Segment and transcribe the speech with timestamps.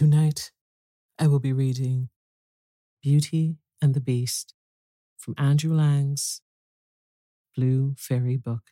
[0.00, 0.50] Tonight,
[1.18, 2.08] I will be reading
[3.02, 4.54] Beauty and the Beast
[5.18, 6.40] from Andrew Lang's
[7.54, 8.70] Blue Fairy Book.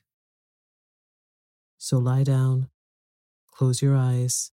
[1.76, 2.70] So lie down,
[3.52, 4.52] close your eyes,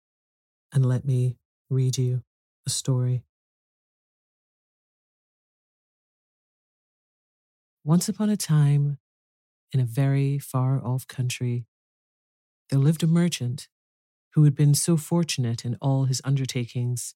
[0.74, 1.38] and let me
[1.69, 2.24] read you
[2.68, 3.24] a story.
[7.86, 8.97] Once upon a time,
[9.72, 11.68] in a very far off country,
[12.69, 13.69] there lived a merchant
[14.35, 17.16] who had been so fortunate in all his undertakings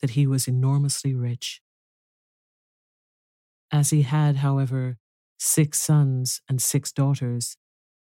[0.00, 1.60] that he was enormously rich.
[3.70, 4.98] As he had, however,
[5.38, 7.56] six sons and six daughters,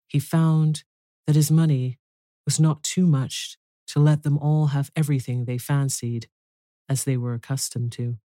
[0.07, 0.83] he found
[1.27, 1.99] that his money
[2.45, 3.57] was not too much
[3.87, 6.29] to let them all have everything they fancied
[6.89, 8.17] as they were accustomed to.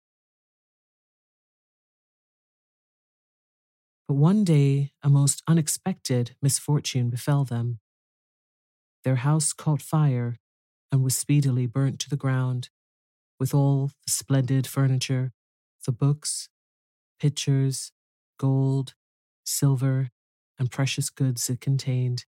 [4.07, 7.80] But one day, a most unexpected misfortune befell them.
[9.03, 10.37] Their house caught fire
[10.91, 12.69] and was speedily burnt to the ground,
[13.39, 15.31] with all the splendid furniture,
[15.85, 16.49] the books,
[17.19, 17.91] pictures,
[18.37, 18.93] gold,
[19.43, 20.09] silver,
[20.59, 22.25] and precious goods it contained.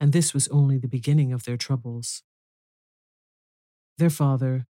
[0.00, 2.22] And this was only the beginning of their troubles.
[3.98, 4.66] Their father,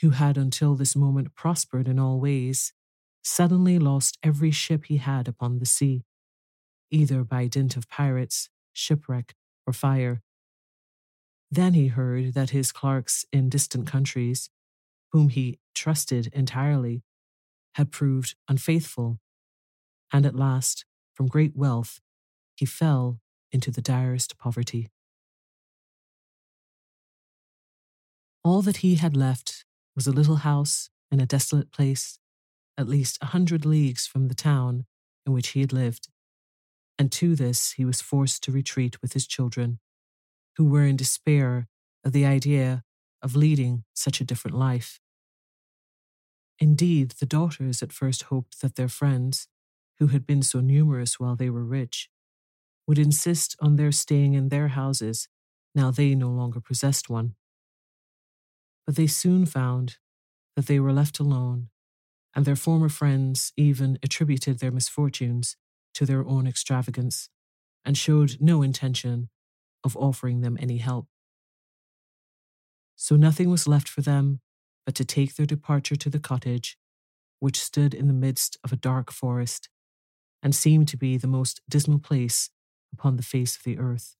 [0.00, 2.72] who had until this moment prospered in all ways,
[3.22, 6.04] suddenly lost every ship he had upon the sea,
[6.90, 9.34] either by dint of pirates, shipwreck,
[9.66, 10.20] or fire.
[11.54, 14.50] Then he heard that his clerks in distant countries,
[15.12, 17.04] whom he trusted entirely,
[17.76, 19.20] had proved unfaithful,
[20.12, 22.00] and at last, from great wealth,
[22.56, 23.20] he fell
[23.52, 24.90] into the direst poverty.
[28.42, 29.64] All that he had left
[29.94, 32.18] was a little house in a desolate place,
[32.76, 34.86] at least a hundred leagues from the town
[35.24, 36.08] in which he had lived,
[36.98, 39.78] and to this he was forced to retreat with his children,
[40.56, 41.68] who were in despair
[42.04, 42.84] of the idea
[43.22, 45.00] of leading such a different life.
[46.58, 49.48] Indeed, the daughters at first hoped that their friends,
[49.98, 52.08] who had been so numerous while they were rich,
[52.86, 55.28] would insist on their staying in their houses
[55.74, 57.34] now they no longer possessed one.
[58.86, 59.96] But they soon found
[60.56, 61.70] that they were left alone,
[62.34, 65.56] and their former friends even attributed their misfortunes
[65.94, 67.28] to their own extravagance
[67.84, 69.30] and showed no intention
[69.84, 71.06] of offering them any help.
[72.96, 74.40] So nothing was left for them
[74.86, 76.76] but to take their departure to the cottage,
[77.40, 79.68] which stood in the midst of a dark forest
[80.42, 82.50] and seemed to be the most dismal place
[82.92, 84.16] upon the face of the earth.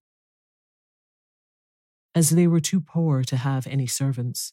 [2.15, 4.53] As they were too poor to have any servants,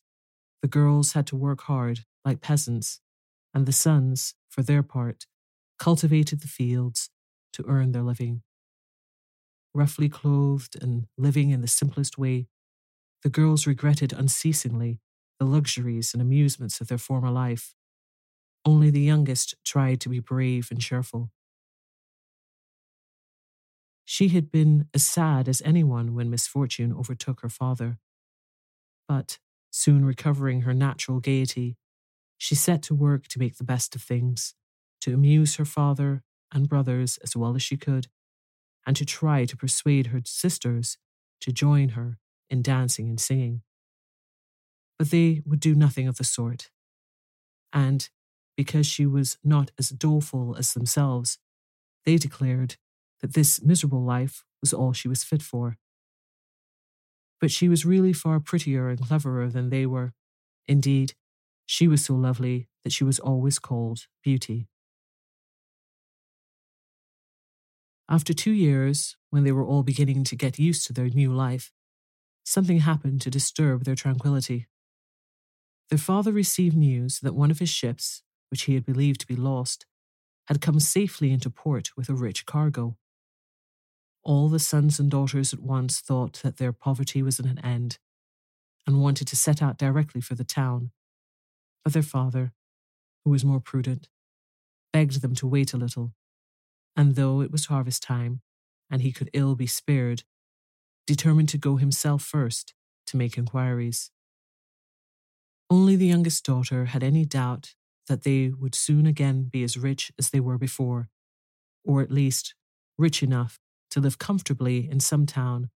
[0.61, 2.99] the girls had to work hard like peasants,
[3.53, 5.25] and the sons, for their part,
[5.79, 7.09] cultivated the fields
[7.53, 8.43] to earn their living.
[9.73, 12.47] Roughly clothed and living in the simplest way,
[13.23, 15.00] the girls regretted unceasingly
[15.39, 17.73] the luxuries and amusements of their former life.
[18.65, 21.31] Only the youngest tried to be brave and cheerful.
[24.06, 27.97] She had been as sad as anyone when misfortune overtook her father.
[29.07, 29.39] But,
[29.71, 31.77] soon recovering her natural gaiety,
[32.38, 34.53] she set to work to make the best of things,
[35.01, 38.07] to amuse her father and brothers as well as she could,
[38.85, 40.97] and to try to persuade her sisters
[41.41, 42.17] to join her
[42.49, 43.61] in dancing and singing.
[44.97, 46.69] But they would do nothing of the sort.
[47.73, 48.09] And
[48.57, 51.39] because she was not as doleful as themselves,
[52.05, 52.75] they declared
[53.21, 55.77] that this miserable life was all she was fit for.
[57.39, 60.13] But she was really far prettier and cleverer than they were.
[60.67, 61.13] Indeed,
[61.65, 64.67] she was so lovely that she was always called Beauty.
[68.09, 71.71] After two years, when they were all beginning to get used to their new life,
[72.44, 74.68] something happened to disturb their tranquility.
[75.89, 79.36] Their father received news that one of his ships, which he had believed to be
[79.36, 79.86] lost,
[80.48, 82.98] had come safely into port with a rich cargo.
[84.24, 87.98] All the sons and daughters at once thought that their poverty was at an end
[88.86, 90.92] and wanted to set out directly for the town.
[91.83, 92.53] But their father,
[93.24, 94.09] who was more prudent,
[94.94, 96.13] begged them to wait a little
[96.95, 98.41] and though it was harvest time,
[98.89, 100.23] and he could ill be spared,
[101.07, 102.73] determined to go himself first
[103.07, 104.11] to make inquiries.
[105.69, 107.75] Only the youngest daughter had any doubt
[108.07, 111.09] that they would soon again be as rich as they were before,
[111.85, 112.55] or at least
[112.97, 113.59] rich enough
[113.91, 115.69] to live comfortably in some town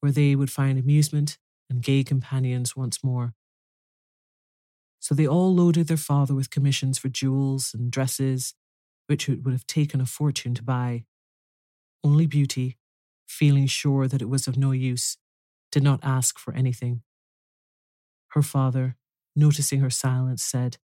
[0.00, 1.38] where they would find amusement
[1.70, 3.34] and gay companions once more.
[5.00, 8.54] So they all loaded their father with commissions for jewels and dresses
[9.12, 11.04] which it would have taken a fortune to buy.
[12.02, 12.78] Only Beauty,
[13.26, 15.18] feeling sure that it was of no use,
[15.70, 17.02] did not ask for anything.
[18.28, 18.96] Her father,
[19.36, 20.78] noticing her silence, said,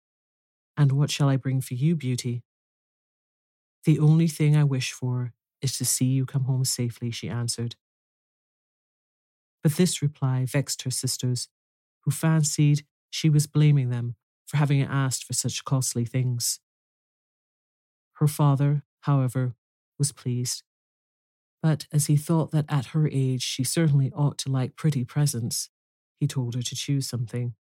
[0.77, 2.43] And what shall I bring for you, Beauty?
[3.85, 5.33] The only thing I wish for
[5.63, 7.77] is to see you come home safely, she answered.
[9.63, 11.49] But this reply vexed her sisters,
[12.03, 14.17] who fancied she was blaming them
[14.47, 16.61] for having asked for such costly things.
[18.19, 19.55] Her father, however,
[19.99, 20.65] was pleased.
[21.63, 25.71] But as he thought that at her age she certainly ought to like pretty presents,
[26.19, 27.55] he told her to choose something.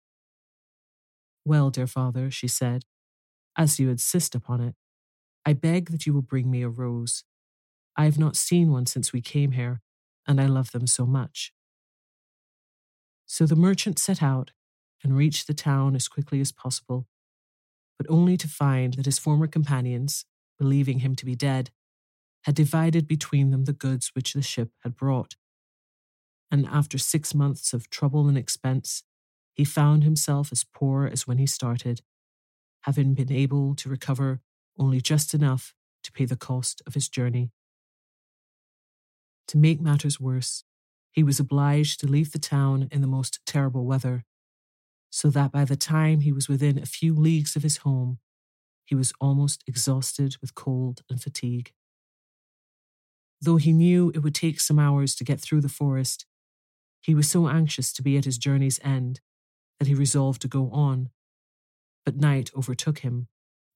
[1.45, 2.85] Well, dear father, she said,
[3.55, 4.75] as you insist upon it,
[5.45, 7.23] I beg that you will bring me a rose.
[7.95, 9.81] I have not seen one since we came here,
[10.27, 11.53] and I love them so much.
[13.25, 14.51] So the merchant set out
[15.03, 17.07] and reached the town as quickly as possible,
[17.97, 20.25] but only to find that his former companions,
[20.57, 21.71] believing him to be dead,
[22.43, 25.35] had divided between them the goods which the ship had brought.
[26.49, 29.03] And after six months of trouble and expense,
[29.53, 32.01] he found himself as poor as when he started,
[32.81, 34.39] having been able to recover
[34.79, 35.73] only just enough
[36.03, 37.51] to pay the cost of his journey.
[39.49, 40.63] To make matters worse,
[41.11, 44.23] he was obliged to leave the town in the most terrible weather,
[45.09, 48.19] so that by the time he was within a few leagues of his home,
[48.87, 51.73] he was almost exhausted with cold and fatigue.
[53.41, 56.25] Though he knew it would take some hours to get through the forest,
[57.01, 59.21] He was so anxious to be at his journey's end
[59.79, 61.11] that he resolved to go on.
[62.05, 63.27] But night overtook him,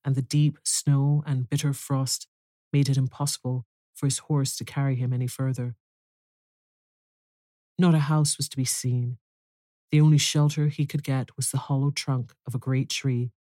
[0.04, 2.28] and the deep snow and bitter frost
[2.72, 5.76] made it impossible for his horse to carry him any further.
[7.78, 9.18] Not a house was to be seen.
[9.92, 13.32] The only shelter he could get was the hollow trunk of a great tree,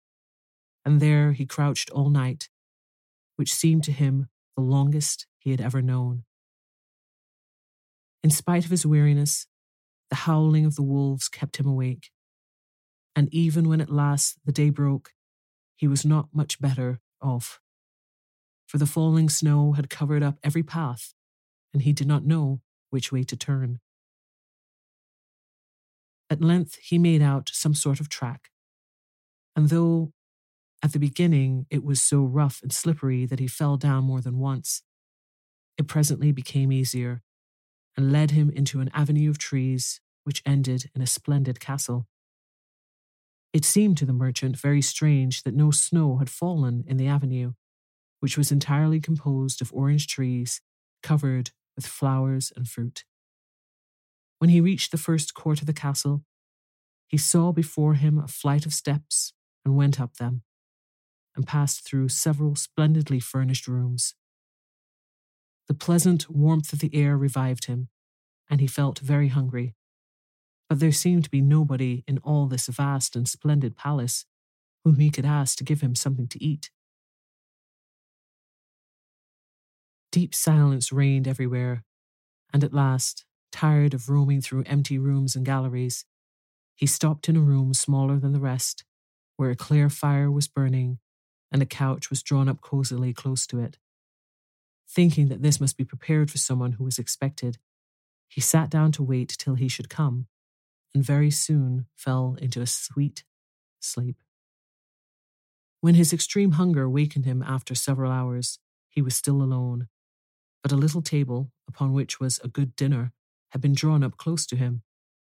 [0.84, 2.48] and there he crouched all night,
[3.36, 6.24] which seemed to him the longest he had ever known.
[8.22, 9.46] In spite of his weariness,
[10.10, 12.10] the howling of the wolves kept him awake,
[13.16, 15.12] and even when at last the day broke,
[15.76, 17.60] he was not much better off.
[18.66, 21.14] For the falling snow had covered up every path,
[21.72, 22.60] and he did not know
[22.90, 23.80] which way to turn.
[26.28, 28.50] At length he made out some sort of track,
[29.56, 30.12] and though
[30.82, 34.38] at the beginning it was so rough and slippery that he fell down more than
[34.38, 34.82] once,
[35.76, 37.22] it presently became easier
[37.96, 42.06] and led him into an avenue of trees which ended in a splendid castle.
[43.52, 47.52] It seemed to the merchant very strange that no snow had fallen in the avenue,
[48.20, 50.60] which was entirely composed of orange trees
[51.02, 53.04] covered with flowers and fruit.
[54.38, 56.24] When he reached the first court of the castle,
[57.08, 59.32] he saw before him a flight of steps
[59.64, 60.42] and went up them,
[61.40, 64.14] and passed through several splendidly furnished rooms.
[65.68, 67.88] The pleasant warmth of the air revived him,
[68.48, 69.74] and he felt very hungry
[70.70, 74.24] but there seemed to be nobody in all this vast and splendid palace
[74.84, 76.70] whom he could ask to give him something to eat.
[80.12, 81.82] Deep silence reigned everywhere,
[82.52, 86.04] and at last, tired of roaming through empty rooms and galleries,
[86.76, 88.84] he stopped in a room smaller than the rest,
[89.36, 91.00] where a clear fire was burning
[91.52, 93.78] and a couch was drawn up cosily close to it.
[94.88, 97.58] Thinking that this must be prepared for someone who was expected,
[98.28, 100.26] he sat down to wait till he should come
[100.94, 103.24] and very soon fell into a sweet
[103.80, 104.16] sleep.
[105.80, 109.88] When his extreme hunger wakened him after several hours, he was still alone,
[110.62, 113.12] but a little table, upon which was a good dinner,
[113.50, 114.82] had been drawn up close to him,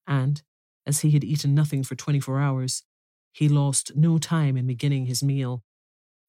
[0.06, 0.44] and,
[0.86, 2.84] as he had eaten nothing for twenty four hours,
[3.32, 5.64] he lost no time in beginning his meal,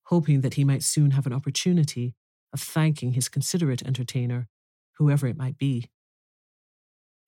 [0.07, 2.15] hoping that he might soon have an opportunity
[2.53, 4.49] of thanking his considerate entertainer,
[4.99, 5.91] whoever it might be.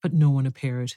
[0.03, 0.95] But no one appeared,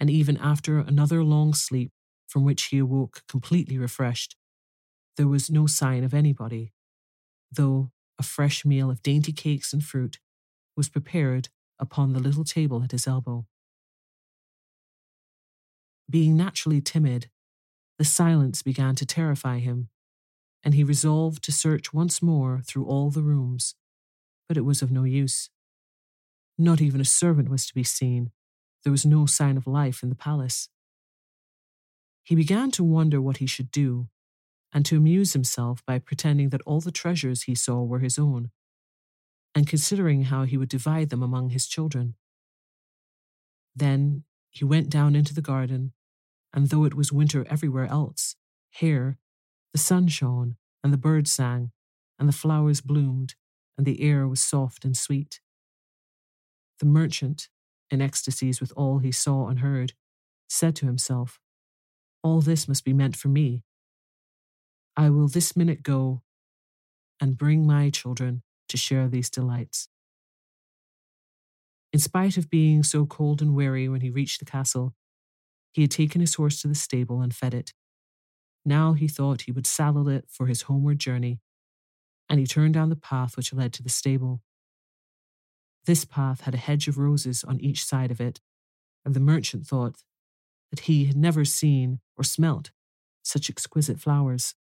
[0.00, 1.92] and even after another long sleep
[2.26, 4.36] from which he awoke completely refreshed,
[5.16, 6.72] there was no sign of anybody,
[7.50, 10.18] though a fresh meal of dainty cakes and fruit
[10.76, 13.46] was prepared upon the little table at his elbow.
[16.08, 17.28] Being naturally timid,
[17.98, 19.88] the silence began to terrify him,
[20.64, 23.74] and he resolved to search once more through all the rooms,
[24.48, 25.50] but it was of no use.
[26.58, 28.30] Not even a servant was to be seen,
[28.84, 30.68] there was no sign of life in the palace.
[32.24, 34.08] He began to wonder what he should do,
[34.72, 38.50] and to amuse himself by pretending that all the treasures he saw were his own,
[39.54, 42.14] and considering how he would divide them among his children.
[43.74, 45.92] Then he went down into the garden,
[46.52, 48.36] and though it was winter everywhere else,
[48.70, 49.18] here
[49.72, 51.72] the sun shone, and the birds sang,
[52.18, 53.34] and the flowers bloomed,
[53.76, 55.40] and the air was soft and sweet.
[56.78, 57.48] The merchant,
[57.90, 59.94] in ecstasies with all he saw and heard,
[60.48, 61.40] said to himself,
[62.22, 63.62] All this must be meant for me.
[64.96, 66.22] I will this minute go
[67.20, 69.88] and bring my children to share these delights.
[71.92, 74.94] In spite of being so cold and weary when he reached the castle,
[75.72, 77.72] he had taken his horse to the stable and fed it.
[78.64, 81.40] Now he thought he would saddle it for his homeward journey,
[82.28, 84.40] and he turned down the path which led to the stable.
[85.84, 88.40] This path had a hedge of roses on each side of it,
[89.04, 90.02] and the merchant thought
[90.70, 92.70] that he had never seen or smelt
[93.22, 94.54] such exquisite flowers.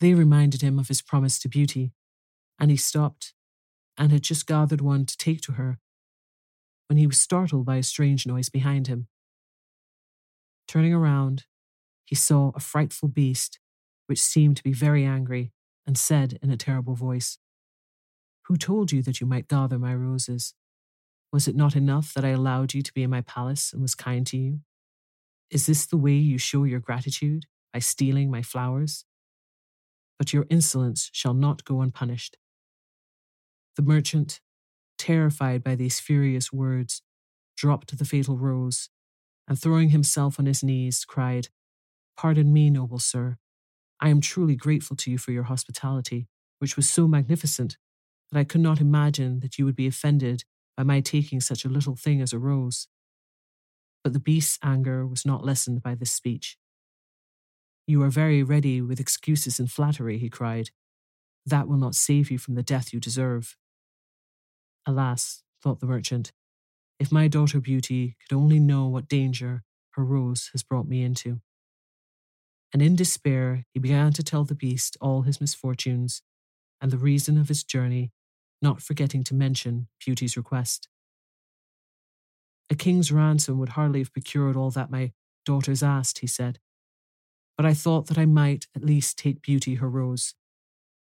[0.00, 1.92] They reminded him of his promise to Beauty,
[2.58, 3.34] and he stopped
[3.96, 5.78] and had just gathered one to take to her
[6.88, 9.06] when he was startled by a strange noise behind him.
[10.66, 11.44] Turning around,
[12.12, 13.58] he saw a frightful beast
[14.06, 15.50] which seemed to be very angry
[15.86, 17.38] and said in a terrible voice,
[18.48, 20.52] who told you that you might gather my roses?
[21.32, 23.94] Was it not enough that I allowed you to be in my palace and was
[23.94, 24.60] kind to you?
[25.48, 29.06] Is this the way you show your gratitude, by stealing my flowers?
[30.18, 32.36] But your insolence shall not go unpunished.
[33.76, 34.42] The merchant,
[34.98, 37.00] terrified by these furious words,
[37.56, 38.90] dropped the fatal rose,
[39.48, 41.48] and throwing himself on his knees, cried,
[42.16, 43.36] Pardon me, noble sir.
[44.00, 46.28] I am truly grateful to you for your hospitality,
[46.58, 47.76] which was so magnificent
[48.30, 50.44] that I could not imagine that you would be offended
[50.76, 52.88] by my taking such a little thing as a rose.
[54.02, 56.56] But the beast's anger was not lessened by this speech.
[57.86, 60.70] You are very ready with excuses and flattery, he cried.
[61.44, 63.56] That will not save you from the death you deserve.
[64.86, 66.32] Alas, thought the merchant,
[66.98, 71.40] if my daughter Beauty could only know what danger her rose has brought me into.
[72.72, 76.22] And in despair, he began to tell the beast all his misfortunes
[76.80, 78.12] and the reason of his journey,
[78.62, 80.88] not forgetting to mention Beauty's request.
[82.70, 85.12] A king's ransom would hardly have procured all that my
[85.44, 86.58] daughters asked, he said.
[87.56, 90.34] But I thought that I might at least take Beauty her rose.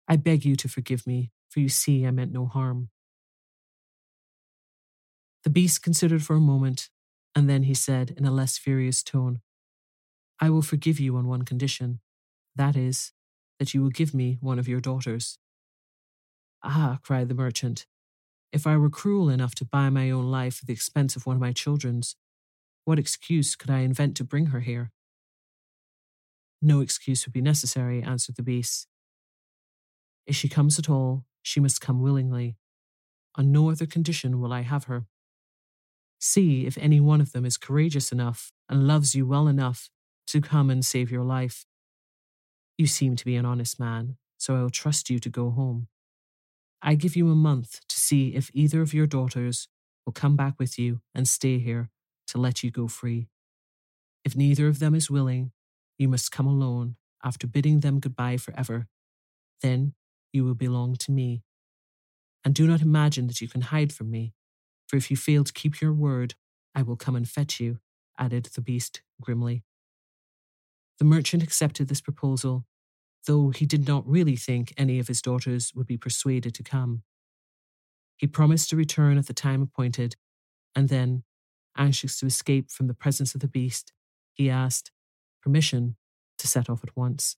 [0.07, 2.89] I beg you to forgive me, for you see I meant no harm.
[5.43, 6.89] The beast considered for a moment,
[7.35, 9.41] and then he said in a less furious tone,
[10.39, 11.99] I will forgive you on one condition.
[12.55, 13.11] That is,
[13.59, 15.37] that you will give me one of your daughters.
[16.63, 17.85] Ah, cried the merchant,
[18.51, 21.35] if I were cruel enough to buy my own life at the expense of one
[21.35, 22.15] of my children's,
[22.85, 24.91] what excuse could I invent to bring her here?
[26.61, 28.87] No excuse would be necessary, answered the beast.
[30.25, 32.57] If she comes at all, she must come willingly.
[33.35, 35.05] On no other condition will I have her.
[36.19, 39.89] See if any one of them is courageous enough and loves you well enough
[40.29, 41.65] to come and save your life.
[42.77, 45.87] You seem to be an honest man, so I will trust you to go home.
[46.81, 49.67] I give you a month to see if either of your daughters
[50.05, 51.89] will come back with you and stay here
[52.27, 53.27] to let you go free.
[54.23, 55.51] If neither of them is willing,
[55.97, 58.87] you must come alone after bidding them goodbye forever.
[59.61, 59.93] Then
[60.31, 61.41] you will belong to me.
[62.45, 64.33] And do not imagine that you can hide from me,
[64.87, 66.35] for if you fail to keep your word,
[66.73, 67.79] I will come and fetch you,
[68.17, 69.63] added the beast grimly.
[70.99, 72.65] The merchant accepted this proposal,
[73.25, 77.03] though he did not really think any of his daughters would be persuaded to come.
[78.17, 80.17] He promised to return at the time appointed,
[80.75, 81.23] and then,
[81.77, 83.93] anxious to escape from the presence of the beast,
[84.33, 84.91] he asked
[85.41, 85.95] permission
[86.37, 87.37] to set off at once.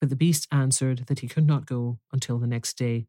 [0.00, 3.06] But the beast answered that he could not go until the next day.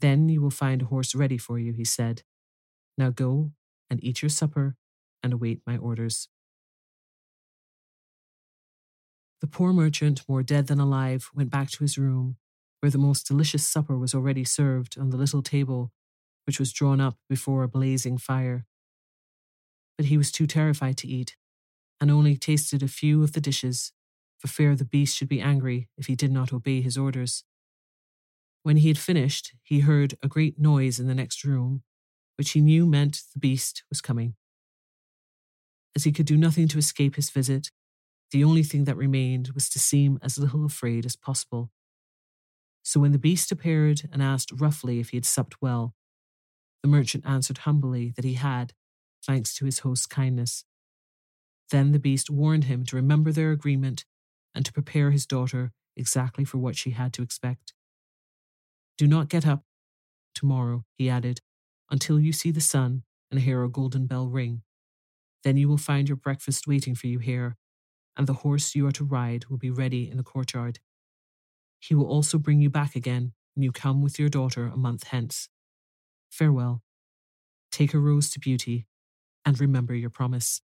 [0.00, 2.22] Then you will find a horse ready for you, he said.
[2.98, 3.52] Now go
[3.88, 4.76] and eat your supper
[5.22, 6.28] and await my orders.
[9.42, 12.36] The poor merchant, more dead than alive, went back to his room,
[12.78, 15.90] where the most delicious supper was already served on the little table,
[16.46, 18.66] which was drawn up before a blazing fire.
[19.98, 21.36] But he was too terrified to eat,
[22.00, 23.92] and only tasted a few of the dishes,
[24.38, 27.42] for fear the beast should be angry if he did not obey his orders.
[28.62, 31.82] When he had finished, he heard a great noise in the next room,
[32.38, 34.36] which he knew meant the beast was coming.
[35.96, 37.72] As he could do nothing to escape his visit,
[38.32, 41.70] the only thing that remained was to seem as little afraid as possible.
[42.82, 45.94] So when the beast appeared and asked roughly if he had supped well,
[46.82, 48.72] the merchant answered humbly that he had,
[49.24, 50.64] thanks to his host's kindness.
[51.70, 54.04] Then the beast warned him to remember their agreement
[54.54, 57.72] and to prepare his daughter exactly for what she had to expect.
[58.98, 59.62] Do not get up
[60.34, 61.40] tomorrow, he added,
[61.90, 64.62] until you see the sun and hear a golden bell ring.
[65.44, 67.56] Then you will find your breakfast waiting for you here,
[68.16, 70.78] and the horse you are to ride will be ready in the courtyard.
[71.78, 75.04] He will also bring you back again when you come with your daughter a month
[75.04, 75.48] hence.
[76.30, 76.82] Farewell.
[77.70, 78.86] Take a rose to beauty,
[79.44, 80.60] and remember your promise.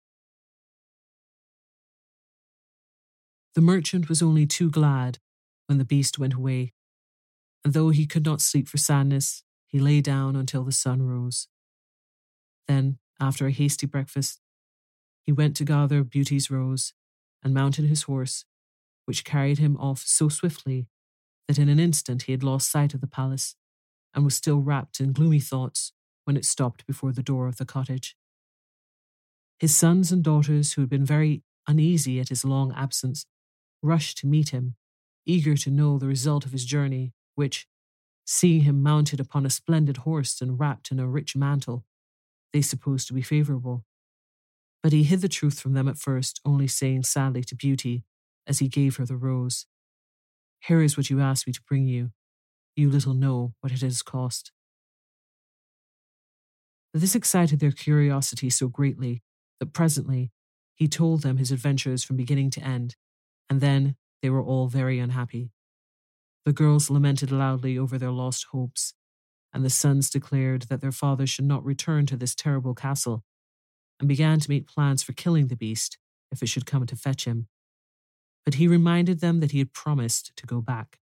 [3.56, 5.20] The merchant was only too glad
[5.66, 6.74] when the beast went away,
[7.64, 11.48] and though he could not sleep for sadness, he lay down until the sun rose.
[12.68, 14.40] Then, after a hasty breakfast,
[15.24, 16.94] he went to gather Beauty's rose
[17.44, 18.46] and mounted his horse,
[19.06, 20.88] which carried him off so swiftly
[21.48, 23.56] that in an instant he had lost sight of the palace
[24.14, 25.94] and was still wrapped in gloomy thoughts
[26.26, 28.16] when it stopped before the door of the cottage.
[29.60, 33.26] His sons and daughters, who had been very uneasy at his long absence,
[33.82, 34.76] rushed to meet him,
[35.26, 37.68] eager to know the result of his journey, which,
[38.26, 41.86] seeing him mounted upon a splendid horse and wrapped in a rich mantle,
[42.54, 43.86] they supposed to be favourable.
[44.88, 48.06] But he hid the truth from them at first, only saying sadly to Beauty,
[48.48, 49.66] as he gave her the rose,
[50.62, 52.12] Here is what you asked me to bring you.
[52.74, 54.54] You little know what it has cost.
[56.94, 59.24] This excited their curiosity so greatly
[59.60, 60.32] that presently
[60.74, 62.96] he told them his adventures from beginning to end,
[63.50, 65.52] and then they were all very unhappy.
[66.46, 68.94] The girls lamented loudly over their lost hopes,
[69.52, 73.26] and the sons declared that their father should not return to this terrible castle
[74.00, 75.98] and began to make plans for killing the beast
[76.32, 77.48] if it should come to fetch him.
[78.46, 81.00] But he reminded them that he had promised to go back.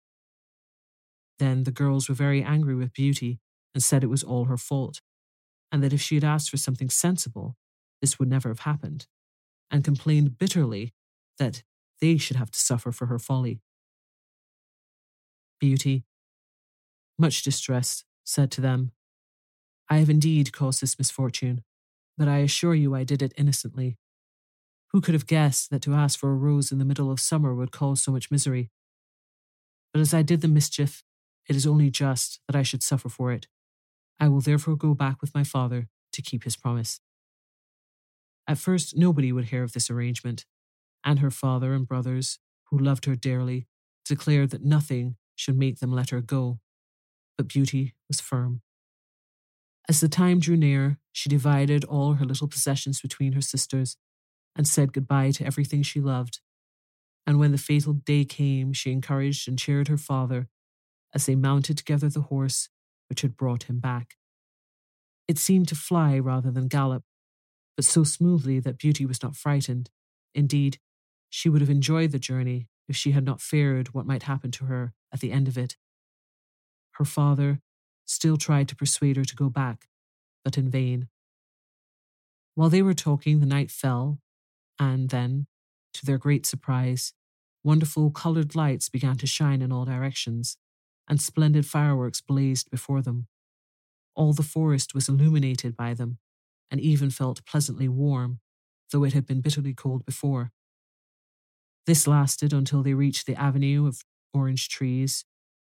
[1.38, 3.38] Then the girls were very angry with Beauty
[3.74, 5.00] and said it was all her fault,
[5.70, 7.56] and that if she had asked for something sensible,
[8.00, 9.06] this would never have happened,
[9.70, 10.94] and complained bitterly
[11.38, 11.62] that
[12.00, 13.60] they should have to suffer for her folly.
[15.60, 16.04] Beauty,
[17.18, 18.92] much distressed, said to them,
[19.88, 21.62] I have indeed caused this misfortune,
[22.18, 23.96] but I assure you I did it innocently.
[24.92, 27.54] Who could have guessed that to ask for a rose in the middle of summer
[27.54, 28.70] would cause so much misery?
[29.92, 31.04] But as I did the mischief,
[31.48, 33.46] it is only just that I should suffer for it.
[34.18, 37.00] I will therefore go back with my father to keep his promise.
[38.46, 40.44] At first, nobody would hear of this arrangement,
[41.04, 42.38] and her father and brothers,
[42.70, 43.66] who loved her dearly,
[44.04, 46.58] declared that nothing should make them let her go.
[47.36, 48.62] But Beauty was firm.
[49.88, 53.96] As the time drew near, she divided all her little possessions between her sisters
[54.54, 56.40] and said goodbye to everything she loved.
[57.26, 60.48] And when the fatal day came, she encouraged and cheered her father
[61.14, 62.68] as they mounted together the horse
[63.08, 64.16] which had brought him back.
[65.26, 67.04] It seemed to fly rather than gallop,
[67.76, 69.90] but so smoothly that Beauty was not frightened.
[70.34, 70.78] Indeed,
[71.30, 74.66] she would have enjoyed the journey if she had not feared what might happen to
[74.66, 75.76] her at the end of it.
[76.92, 77.60] Her father
[78.08, 79.86] still tried to persuade her to go back,
[80.44, 81.08] but in vain.
[82.54, 84.18] While they were talking, the night fell,
[84.78, 85.46] and then,
[85.94, 87.12] to their great surprise,
[87.62, 90.56] wonderful coloured lights began to shine in all directions,
[91.06, 93.26] and splendid fireworks blazed before them.
[94.14, 96.18] All the forest was illuminated by them,
[96.70, 98.40] and even felt pleasantly warm,
[98.90, 100.50] though it had been bitterly cold before.
[101.86, 105.24] This lasted until they reached the avenue of orange trees,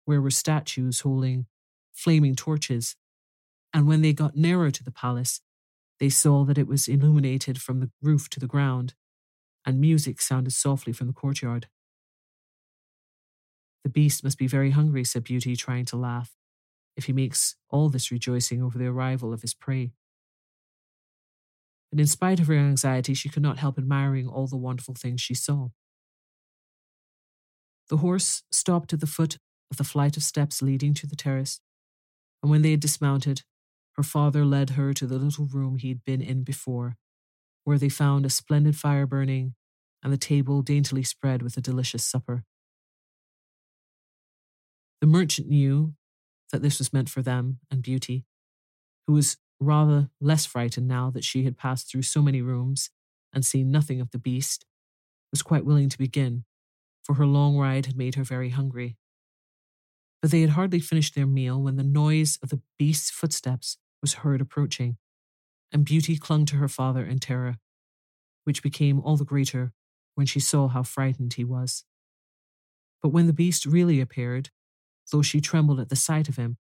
[0.05, 1.45] where were statues holding
[1.93, 2.95] flaming torches,
[3.73, 5.41] and when they got nearer to the palace,
[5.99, 8.93] they saw that it was illuminated from the roof to the ground,
[9.65, 11.67] and music sounded softly from the courtyard.
[13.83, 16.35] The beast must be very hungry, said Beauty, trying to laugh,
[16.95, 19.93] if he makes all this rejoicing over the arrival of his prey.
[21.91, 25.21] But in spite of her anxiety, she could not help admiring all the wonderful things
[25.21, 25.69] she saw.
[27.89, 29.37] The horse stopped at the foot
[29.69, 31.59] of the flight of steps leading to the terrace,
[32.41, 33.43] and when they had dismounted,
[33.97, 36.97] her father led her to the little room he had been in before,
[37.63, 39.55] where they found a splendid fire burning
[40.03, 42.43] and the table daintily spread with a delicious supper.
[45.01, 45.95] The merchant knew
[46.51, 48.25] that this was meant for them and Beauty,
[49.07, 52.89] who was rather less frightened now that she had passed through so many rooms
[53.33, 54.65] and seen nothing of the beast,
[55.31, 56.43] was quite willing to begin
[57.03, 58.97] for her long ride had made her very hungry.
[60.21, 64.15] But they had hardly finished their meal when the noise of the beast's footsteps was
[64.15, 64.97] heard approaching,
[65.71, 67.57] and Beauty clung to her father in terror,
[68.43, 69.73] which became all the greater
[70.15, 71.85] when she saw how frightened he was.
[73.01, 74.49] But when the beast really appeared,
[75.11, 76.57] though she trembled at the sight of him,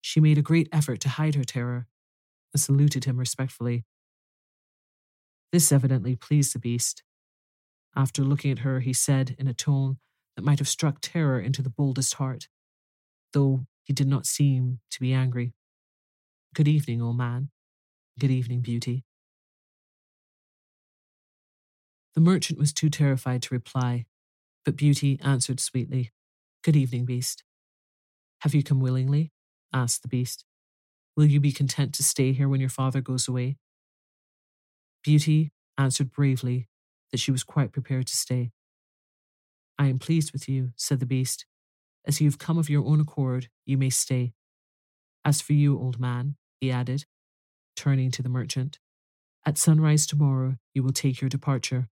[0.00, 1.86] she made a great effort to hide her terror
[2.52, 3.84] and saluted him respectfully.
[5.52, 7.02] This evidently pleased the beast,
[7.94, 9.98] after looking at her, he said in a tone
[10.36, 12.48] that might have struck terror into the boldest heart,
[13.32, 15.54] though he did not seem to be angry.
[16.54, 17.50] Good evening, old man.
[18.18, 19.04] Good evening, beauty.
[22.14, 24.06] The merchant was too terrified to reply,
[24.64, 26.12] but Beauty answered sweetly,
[26.62, 27.44] Good evening, beast.
[28.40, 29.32] Have you come willingly?
[29.72, 30.44] asked the beast.
[31.16, 33.56] Will you be content to stay here when your father goes away?
[35.02, 36.68] Beauty answered bravely
[37.10, 38.52] that she was quite prepared to stay.
[39.78, 41.46] I am pleased with you, said the beast.
[42.06, 44.32] As you have come of your own accord, you may stay.
[45.24, 47.04] As for you, old man, he added,
[47.76, 48.78] turning to the merchant,
[49.46, 51.88] at sunrise tomorrow you will take your departure.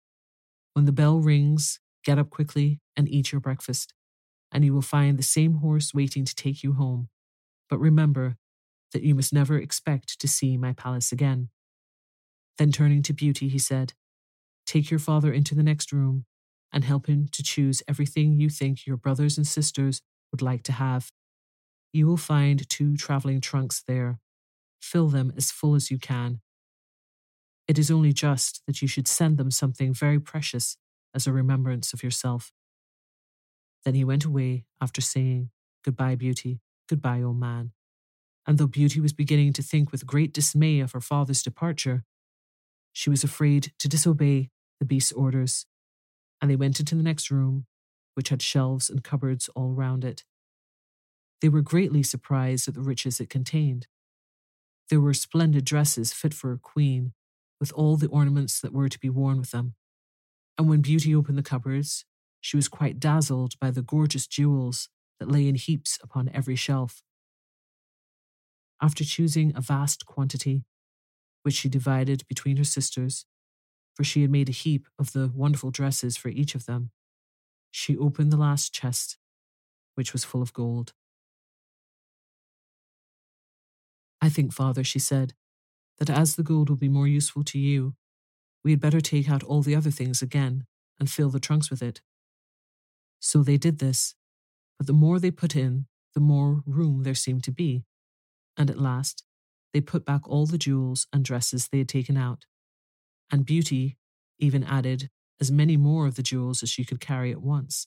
[0.74, 3.94] When the bell rings, get up quickly and eat your breakfast,
[4.52, 7.08] and you will find the same horse waiting to take you home.
[7.68, 8.36] But remember
[8.92, 11.50] that you must never expect to see my palace again.
[12.56, 13.92] Then turning to Beauty, he said,
[14.66, 16.24] Take your father into the next room
[16.72, 20.00] and help him to choose everything you think your brothers and sisters
[20.30, 21.08] would like to have.
[21.92, 24.20] You will find two traveling trunks there.
[24.80, 26.40] Fill them as full as you can.
[27.66, 30.76] It is only just that you should send them something very precious
[31.14, 32.52] as a remembrance of yourself.
[33.84, 35.50] Then he went away after saying,
[35.84, 37.72] Goodbye, Beauty, goodbye, old man.
[38.46, 42.04] And though Beauty was beginning to think with great dismay of her father's departure,
[42.92, 44.50] she was afraid to disobey
[44.80, 45.66] the beast's orders,
[46.40, 47.66] and they went into the next room,
[48.14, 50.24] which had shelves and cupboards all round it.
[51.40, 53.86] They were greatly surprised at the riches it contained.
[54.90, 57.12] There were splendid dresses fit for a queen,
[57.60, 59.74] with all the ornaments that were to be worn with them.
[60.56, 62.04] And when Beauty opened the cupboards,
[62.40, 67.02] she was quite dazzled by the gorgeous jewels that lay in heaps upon every shelf.
[68.80, 70.64] After choosing a vast quantity,
[71.42, 73.26] which she divided between her sisters,
[73.98, 76.92] for she had made a heap of the wonderful dresses for each of them,
[77.72, 79.18] she opened the last chest,
[79.96, 80.92] which was full of gold.
[84.22, 85.34] I think, father, she said,
[85.98, 87.96] that as the gold will be more useful to you,
[88.62, 90.64] we had better take out all the other things again
[91.00, 92.00] and fill the trunks with it.
[93.18, 94.14] So they did this,
[94.78, 97.82] but the more they put in, the more room there seemed to be,
[98.56, 99.24] and at last
[99.74, 102.46] they put back all the jewels and dresses they had taken out,
[103.30, 103.96] and Beauty
[104.38, 105.10] even added
[105.40, 107.86] as many more of the jewels as she could carry at once.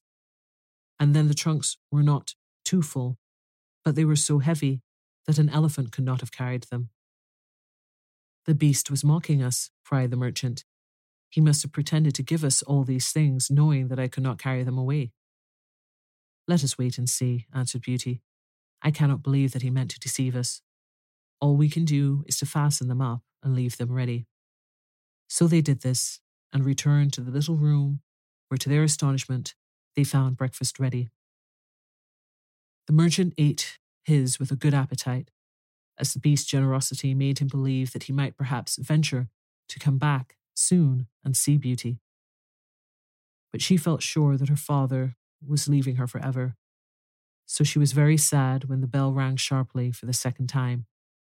[1.00, 3.18] And then the trunks were not too full,
[3.84, 4.82] but they were so heavy
[5.28, 6.90] that an elephant could not have carried them.
[8.46, 10.64] The beast was mocking us, cried the merchant.
[11.30, 14.40] He must have pretended to give us all these things, knowing that I could not
[14.40, 15.12] carry them away.
[16.48, 18.22] Let us wait and see, answered Beauty.
[18.82, 20.62] I cannot believe that he meant to deceive us.
[21.40, 24.26] All we can do is to fasten them up and leave them ready.
[25.34, 26.20] So they did this
[26.52, 28.02] and returned to the little room
[28.50, 29.56] where, to their astonishment,
[29.96, 31.10] they found breakfast ready.
[32.86, 35.32] The merchant ate his with a good appetite,
[35.98, 39.30] as the beast's generosity made him believe that he might perhaps venture
[39.70, 42.02] to come back soon and see Beauty.
[43.54, 46.58] But she felt sure that her father was leaving her forever,
[47.46, 50.88] so she was very sad when the bell rang sharply for the second time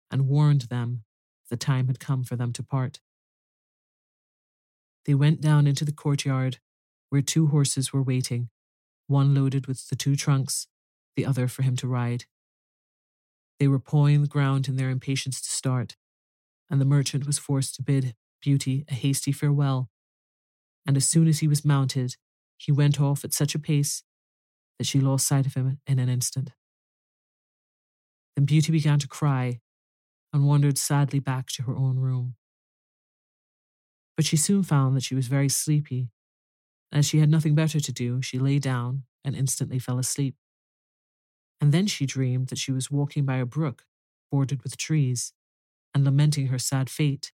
[0.10, 1.04] and warned them
[1.50, 3.02] the time had come for them to part.
[5.06, 6.60] They went down into the courtyard
[7.10, 8.50] where two horses were waiting,
[9.08, 10.68] one loaded with the two trunks,
[11.16, 12.26] the other for him to ride.
[13.60, 15.96] They were pawing the ground in their impatience to start,
[16.70, 19.90] and the merchant was forced to bid Beauty a hasty farewell.
[20.86, 22.16] And as soon as he was mounted,
[22.58, 24.04] he went off at such a pace
[24.80, 26.52] that she lost sight of him in an instant.
[28.36, 29.60] Then Beauty began to cry
[30.34, 32.36] and wandered sadly back to her own room.
[34.22, 36.10] But she soon found that she was very sleepy.
[36.92, 40.36] And as she had nothing better to do, she lay down and instantly fell asleep
[41.62, 43.86] and then she dreamed that she was walking by a brook
[44.32, 45.34] bordered with trees
[45.94, 47.32] and lamenting her sad fate,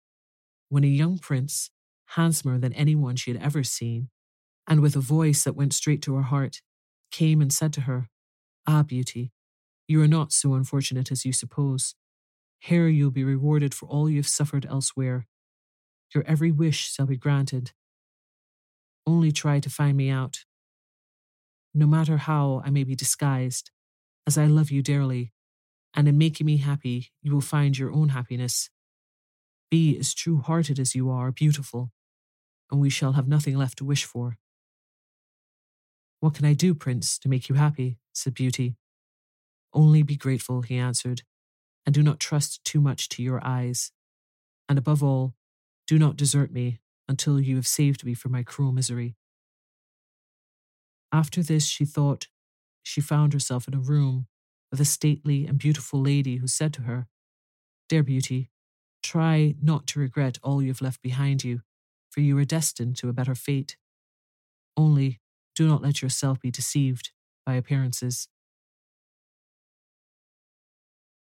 [0.71, 1.71] when a young prince,
[2.17, 4.09] handsomer than anyone she had ever seen,
[4.67, 6.63] and with a voice that went straight to her heart,
[7.11, 8.09] came and said to her,
[8.67, 9.33] Ah, beauty,
[9.87, 11.95] you are not so unfortunate as you suppose.
[12.61, 15.27] Here you'll be rewarded for all you have suffered elsewhere.
[16.13, 17.73] Your every wish shall be granted.
[19.07, 20.45] Only try to find me out.
[21.73, 23.71] No matter how I may be disguised,
[24.27, 25.33] as I love you dearly,
[25.95, 28.71] and in making me happy, you will find your own happiness.
[29.71, 31.93] Be as true hearted as you are beautiful,
[32.71, 34.39] and we shall have nothing left to wish for.
[36.21, 37.99] What can I do, Prince, to make you happy?
[38.13, 38.77] said Beauty.
[39.73, 41.23] Only be grateful, he answered,
[41.85, 43.93] and do not trust too much to your eyes.
[44.69, 45.35] And above all,
[45.87, 49.17] do not desert me until you have saved me from my cruel misery.
[51.13, 52.29] After this, she thought
[52.83, 54.27] she found herself in a room
[54.71, 57.07] with a stately and beautiful lady who said to her,
[57.89, 58.51] Dear Beauty,
[59.03, 61.61] try not to regret all you have left behind you,
[62.11, 63.77] for you are destined to a better fate.
[64.77, 65.21] Only
[65.55, 67.13] do not let yourself be deceived
[67.47, 68.29] by appearances.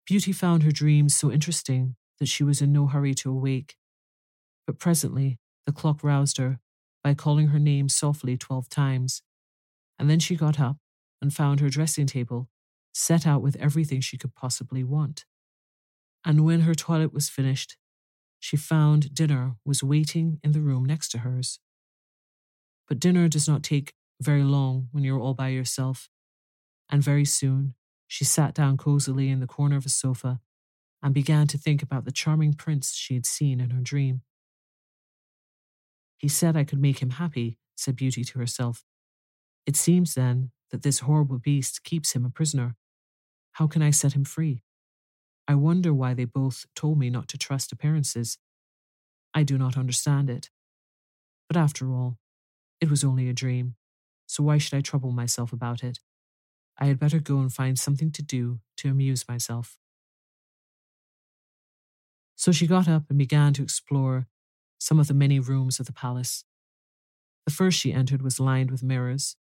[0.06, 3.76] Beauty found her dreams so interesting that she was in no hurry to awake.
[4.66, 6.60] But presently the clock roused her
[7.02, 9.22] by calling her name softly twelve times,
[9.98, 10.78] and then she got up
[11.20, 12.48] and found her dressing table
[12.92, 15.24] set out with everything she could possibly want.
[16.24, 17.76] And when her toilet was finished,
[18.38, 21.60] she found dinner was waiting in the room next to hers.
[22.88, 26.08] But dinner does not take very long when you're all by yourself,
[26.90, 27.74] and very soon
[28.06, 30.40] she sat down cozily in the corner of a sofa
[31.02, 34.22] and began to think about the charming prince she had seen in her dream.
[36.24, 38.82] He said I could make him happy, said Beauty to herself.
[39.66, 42.76] It seems then that this horrible beast keeps him a prisoner.
[43.52, 44.62] How can I set him free?
[45.46, 48.38] I wonder why they both told me not to trust appearances.
[49.34, 50.48] I do not understand it.
[51.46, 52.16] But after all,
[52.80, 53.74] it was only a dream,
[54.26, 55.98] so why should I trouble myself about it?
[56.78, 59.76] I had better go and find something to do to amuse myself.
[62.34, 64.26] So she got up and began to explore
[64.78, 66.44] some of the many rooms of the palace.
[67.46, 69.36] The first she entered was lined with mirrors,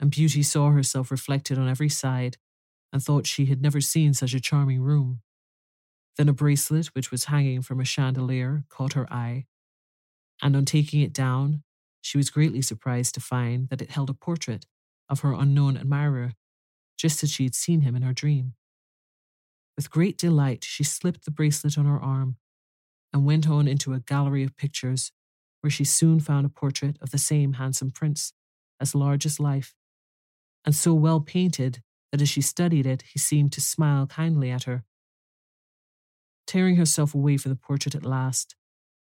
[0.00, 2.36] and Beauty saw herself reflected on every side
[2.92, 5.20] and thought she had never seen such a charming room.
[6.16, 9.46] Then a bracelet which was hanging from a chandelier caught her eye,
[10.42, 11.62] and on taking it down,
[12.00, 14.66] she was greatly surprised to find that it held a portrait
[15.08, 16.32] of her unknown admirer,
[16.96, 18.54] just as she had seen him in her dream.
[19.76, 22.36] With great delight, she slipped the bracelet on her arm
[23.12, 25.12] and went on into a gallery of pictures,
[25.60, 28.32] where she soon found a portrait of the same handsome prince,
[28.80, 29.74] as large as life,
[30.64, 34.64] and so well painted that as she studied it, he seemed to smile kindly at
[34.64, 34.84] her.
[36.46, 38.54] Tearing herself away from the portrait at last,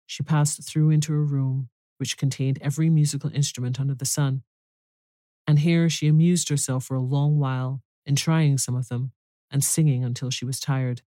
[0.05, 4.43] she passed through into a room which contained every musical instrument under the sun.
[5.45, 9.11] And here she amused herself for a long while in trying some of them
[9.49, 11.01] and singing until she was tired.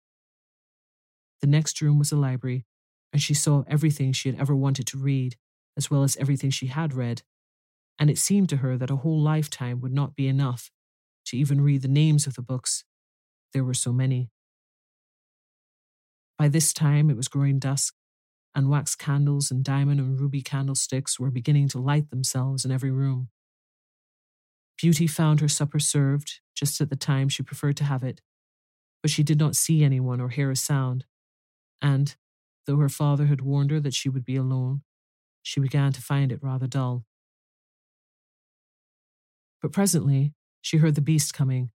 [1.40, 2.64] The next room was a library,
[3.12, 5.36] and she saw everything she had ever wanted to read,
[5.76, 7.22] as well as everything she had read,
[7.98, 10.70] and it seemed to her that a whole lifetime would not be enough
[11.26, 12.84] to even read the names of the books.
[13.52, 14.30] There were so many.
[16.36, 17.94] By this time it was growing dusk,
[18.54, 22.90] and wax candles and diamond and ruby candlesticks were beginning to light themselves in every
[22.90, 23.28] room.
[24.76, 28.20] Beauty found her supper served just at the time she preferred to have it,
[29.02, 31.04] but she did not see anyone or hear a sound,
[31.82, 32.16] and,
[32.68, 34.82] though her father had warned her that she would be alone,
[35.42, 37.06] she began to find it rather dull.
[39.62, 41.70] But presently she heard the beast coming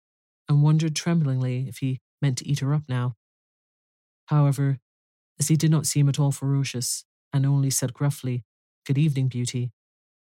[0.49, 3.15] and wondered tremblingly if he meant to eat her up now.
[4.25, 4.79] However,
[5.39, 8.43] as he did not seem at all ferocious and only said gruffly,
[8.85, 9.71] Good evening, Beauty,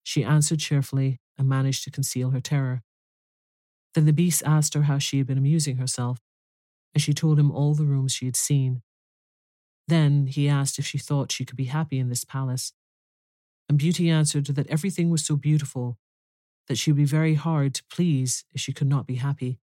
[0.03, 2.81] she answered cheerfully and managed to conceal her terror.
[3.93, 6.19] Then the beast asked her how she had been amusing herself,
[6.93, 8.81] and she told him all the rooms she had seen.
[9.91, 12.71] Then he asked if she thought she could be happy in this palace,
[13.67, 15.99] and Beauty answered that everything was so beautiful
[16.69, 19.59] that she would be very hard to please if she could not be happy.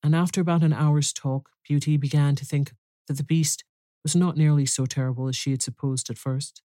[0.00, 2.72] And after about an hour's talk, Beauty began to think
[3.08, 3.64] that the beast
[4.04, 6.62] was not nearly so terrible as she had supposed at first.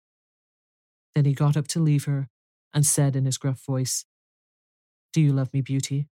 [1.15, 2.29] Then he got up to leave her
[2.75, 4.05] and said in his gruff voice,
[5.13, 6.09] Do you love me, Beauty?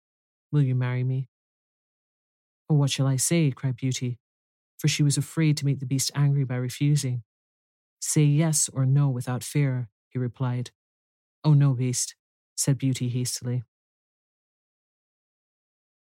[0.52, 1.30] Will you marry me?
[2.71, 3.52] Oh, what shall I say?
[3.52, 4.17] cried Beauty,
[4.77, 7.23] for she was afraid to make the beast angry by refusing.
[7.99, 10.71] Say yes or no without fear, he replied.
[11.43, 12.15] Oh, no, beast,
[12.55, 13.63] said Beauty hastily.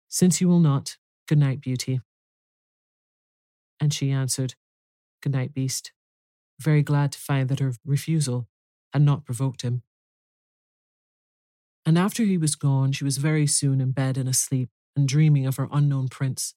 [0.07, 2.01] Since you will not, good night, Beauty.
[3.79, 4.55] And she answered,
[5.21, 5.91] Good night, beast,
[6.59, 8.47] very glad to find that her refusal
[8.93, 9.83] had not provoked him.
[11.85, 15.47] And after he was gone, she was very soon in bed and asleep and dreaming
[15.47, 16.53] of her unknown prince.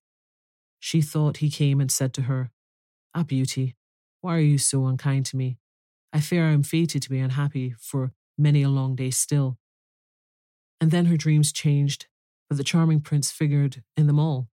[0.84, 2.50] She thought he came and said to her,
[3.14, 3.74] Ah, Beauty,
[4.20, 5.56] why are you so unkind to me?
[6.12, 9.56] I fear I am fated to be unhappy for many a long day still.
[10.82, 12.08] And then her dreams changed,
[12.50, 14.50] but the charming prince figured in them all.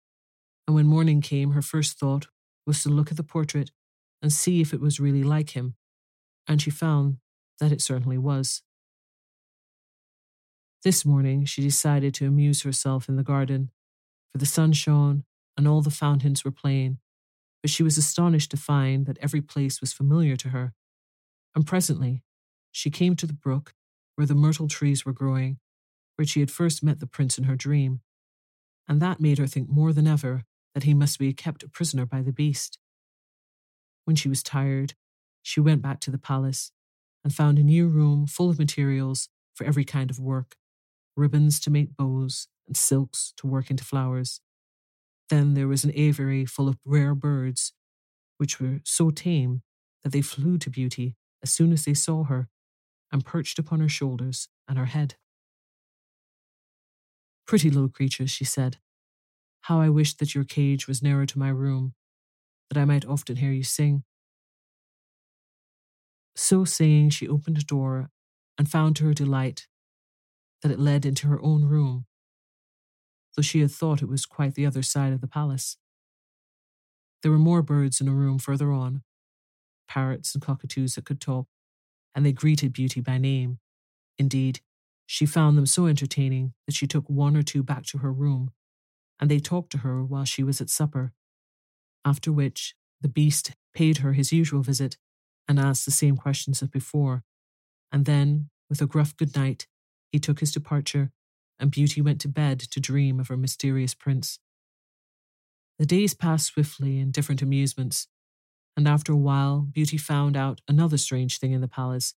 [0.66, 2.26] And when morning came, her first thought
[2.66, 3.70] was to look at the portrait
[4.20, 5.76] and see if it was really like him.
[6.48, 7.18] And she found
[7.60, 8.62] that it certainly was.
[10.82, 13.70] This morning, she decided to amuse herself in the garden,
[14.32, 15.22] for the sun shone
[15.56, 16.98] and all the fountains were playing,
[17.62, 20.74] but she was astonished to find that every place was familiar to her.
[21.54, 22.22] And presently,
[22.70, 23.74] she came to the brook
[24.14, 25.58] where the myrtle trees were growing,
[26.16, 28.00] where she had first met the prince in her dream,
[28.88, 32.06] and that made her think more than ever that he must be kept a prisoner
[32.06, 32.78] by the beast.
[34.04, 34.94] When she was tired,
[35.42, 36.72] she went back to the palace
[37.24, 40.56] and found a new room full of materials for every kind of work
[41.16, 44.40] ribbons to make bows and silks to work into flowers.
[45.28, 47.72] Then there was an aviary full of rare birds,
[48.38, 49.62] which were so tame
[50.04, 52.48] that they flew to Beauty as soon as they saw her
[53.12, 55.16] and perched upon her shoulders and her head.
[57.46, 58.78] Pretty little creatures, she said.
[59.62, 61.94] How I wish that your cage was nearer to my room,
[62.70, 64.04] that I might often hear you sing.
[66.36, 68.10] So saying, she opened a door
[68.58, 69.66] and found to her delight
[70.62, 72.06] that it led into her own room,
[73.36, 75.76] though she had thought it was quite the other side of the palace.
[77.22, 79.02] There were more birds in a room further on,
[79.88, 81.46] parrots and cockatoos that could talk,
[82.14, 83.58] and they greeted Beauty by name.
[84.18, 84.60] Indeed,
[85.06, 88.50] she found them so entertaining that she took one or two back to her room,
[89.20, 91.12] and they talked to her while she was at supper.
[92.04, 94.96] After which, the beast paid her his usual visit
[95.46, 97.22] and asked the same questions as before,
[97.92, 99.66] and then, with a gruff good night,
[100.10, 101.12] he took his departure,
[101.58, 104.38] and Beauty went to bed to dream of her mysterious prince.
[105.78, 108.08] The days passed swiftly in different amusements,
[108.76, 112.14] and after a while, Beauty found out another strange thing in the palace,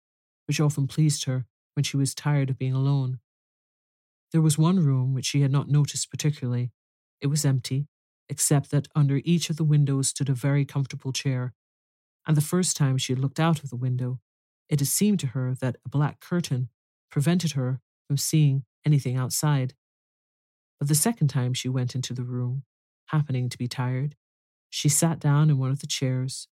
[0.46, 3.18] which often pleased her when she was tired of being alone.
[4.32, 6.72] There was one room which she had not noticed particularly.
[7.20, 7.86] It was empty,
[8.28, 11.54] except that under each of the windows stood a very comfortable chair.
[12.26, 14.20] And the first time she had looked out of the window,
[14.68, 16.70] it had seemed to her that a black curtain
[17.10, 19.74] prevented her from seeing anything outside.
[20.78, 22.62] But the second time she went into the room,
[23.06, 24.14] happening to be tired,
[24.70, 26.48] she sat down in one of the chairs,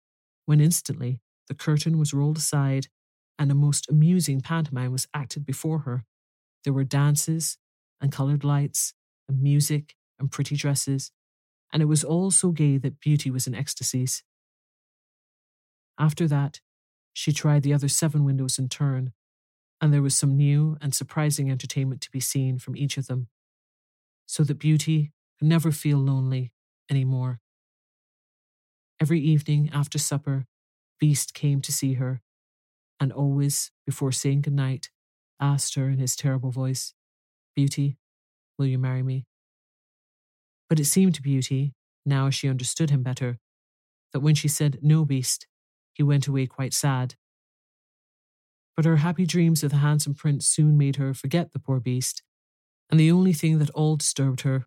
[0.46, 2.86] when instantly the curtain was rolled aside
[3.38, 6.04] and a most amusing pantomime was acted before her.
[6.64, 7.56] There were dances
[8.00, 8.94] and coloured lights
[9.28, 11.12] and music and pretty dresses,
[11.72, 14.22] and it was all so gay that Beauty was in ecstasies.
[15.98, 16.60] After that,
[17.12, 19.12] she tried the other seven windows in turn,
[19.80, 23.28] and there was some new and surprising entertainment to be seen from each of them,
[24.26, 26.52] so that Beauty could never feel lonely
[26.90, 27.40] any more.
[29.00, 30.46] Every evening after supper,
[30.98, 32.20] Beast came to see her,
[32.98, 34.90] and always, before saying good night,
[35.40, 36.94] asked her in his terrible voice,
[37.54, 37.96] Beauty,
[38.58, 39.26] will you marry me?
[40.68, 41.74] But it seemed to Beauty,
[42.04, 43.38] now she understood him better,
[44.12, 45.46] that when she said no, Beast,
[45.92, 47.14] he went away quite sad.
[48.78, 52.22] But her happy dreams of the handsome prince soon made her forget the poor beast,
[52.88, 54.66] and the only thing that all disturbed her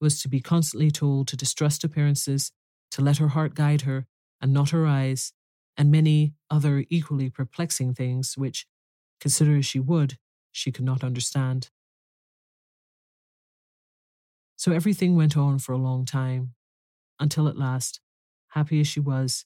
[0.00, 2.52] was to be constantly told to distrust appearances,
[2.92, 4.06] to let her heart guide her,
[4.40, 5.34] and not her eyes,
[5.76, 8.66] and many other equally perplexing things which,
[9.20, 10.16] consider as she would,
[10.50, 11.68] she could not understand.
[14.56, 16.54] So everything went on for a long time,
[17.20, 18.00] until at last,
[18.52, 19.44] happy as she was,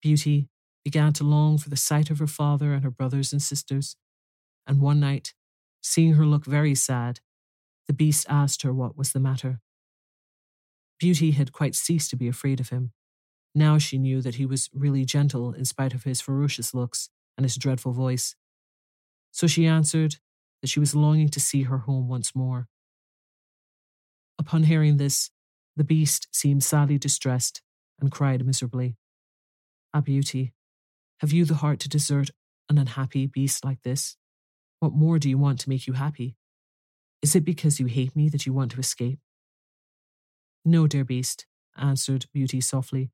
[0.00, 0.48] Beauty
[0.86, 3.96] began to long for the sight of her father and her brothers and sisters,
[4.68, 5.34] and one night,
[5.82, 7.18] seeing her look very sad,
[7.88, 9.58] the beast asked her what was the matter.
[11.00, 12.92] Beauty had quite ceased to be afraid of him.
[13.52, 17.44] Now she knew that he was really gentle in spite of his ferocious looks and
[17.44, 18.36] his dreadful voice.
[19.32, 20.18] So she answered
[20.62, 22.68] that she was longing to see her home once more.
[24.38, 25.30] Upon hearing this,
[25.74, 27.60] the beast seemed sadly distressed
[27.98, 28.96] and cried miserably.
[29.92, 30.52] Ah, Beauty,
[31.20, 32.30] have you the heart to desert
[32.68, 34.16] an unhappy beast like this?
[34.80, 36.36] What more do you want to make you happy?
[37.22, 39.18] Is it because you hate me that you want to escape?
[40.64, 41.46] No, dear beast,
[41.76, 43.10] answered Beauty softly.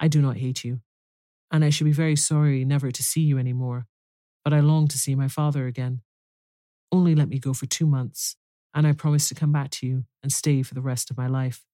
[0.00, 0.80] I do not hate you,
[1.50, 3.86] and I should be very sorry never to see you any more,
[4.44, 6.00] but I long to see my father again.
[6.90, 8.36] Only let me go for two months,
[8.72, 11.26] and I promise to come back to you and stay for the rest of my
[11.26, 11.64] life.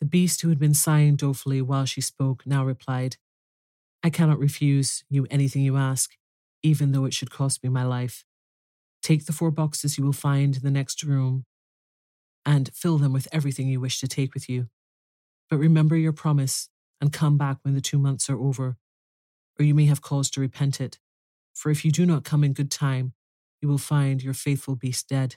[0.00, 3.16] The beast, who had been sighing dolefully while she spoke, now replied,
[4.02, 6.16] I cannot refuse you anything you ask,
[6.62, 8.24] even though it should cost me my life.
[9.02, 11.44] Take the four boxes you will find in the next room
[12.46, 14.68] and fill them with everything you wish to take with you.
[15.50, 16.70] But remember your promise
[17.00, 18.76] and come back when the two months are over,
[19.58, 20.98] or you may have cause to repent it.
[21.54, 23.12] For if you do not come in good time,
[23.60, 25.36] you will find your faithful beast dead.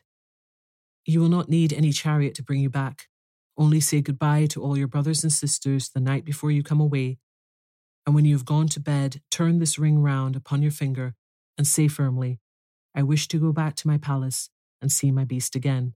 [1.06, 3.10] You will not need any chariot to bring you back.
[3.58, 7.20] Only say goodbye to all your brothers and sisters the night before you come away.
[8.06, 11.16] And when you have gone to bed, turn this ring round upon your finger
[11.58, 12.40] and say firmly,
[12.96, 14.50] I wish to go back to my palace
[14.82, 15.94] and see my beast again.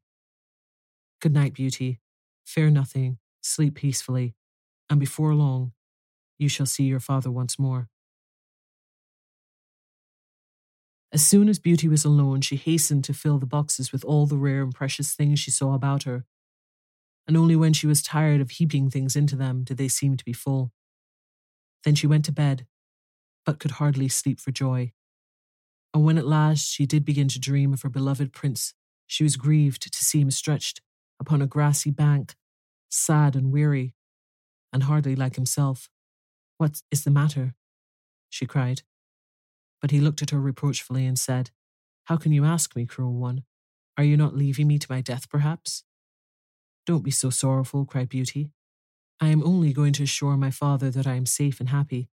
[1.20, 2.00] Good night, beauty.
[2.46, 4.36] Fear nothing, sleep peacefully,
[4.90, 5.74] and before long,
[6.38, 7.90] you shall see your father once more.
[11.12, 14.38] As soon as Beauty was alone, she hastened to fill the boxes with all the
[14.38, 16.26] rare and precious things she saw about her,
[17.28, 20.26] and only when she was tired of heaping things into them did they seem to
[20.26, 20.72] be full.
[21.84, 22.66] Then she went to bed,
[23.46, 24.94] but could hardly sleep for joy.
[25.94, 28.74] And when at last she did begin to dream of her beloved prince,
[29.06, 30.82] she was grieved to see him stretched
[31.20, 32.36] upon a grassy bank,
[32.90, 33.94] sad and weary,
[34.72, 35.90] and hardly like himself.
[36.58, 37.56] What is the matter?
[38.30, 38.82] she cried.
[39.82, 41.52] But he looked at her reproachfully and said,
[42.06, 43.44] How can you ask me, cruel one?
[43.98, 45.84] Are you not leaving me to my death, perhaps?
[46.88, 48.50] Don't be so sorrowful, cried Beauty.
[49.20, 52.08] I am only going to assure my father that I am safe and happy.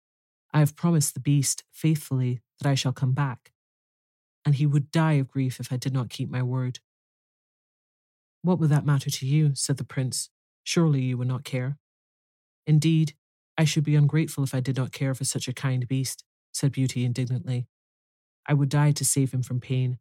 [0.52, 3.52] I have promised the beast faithfully that I shall come back,
[4.44, 6.80] and he would die of grief if I did not keep my word.
[8.42, 9.52] What would that matter to you?
[9.54, 10.32] said the prince.
[10.64, 11.78] Surely you would not care.
[12.66, 13.14] Indeed,
[13.58, 16.72] I should be ungrateful if I did not care for such a kind beast, said
[16.72, 17.68] Beauty indignantly.
[18.48, 20.00] I would die to save him from pain.